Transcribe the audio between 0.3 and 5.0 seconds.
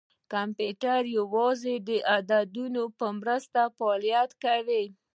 کمپیوټر یوازې د عددونو په مرسته فعالیت کوي.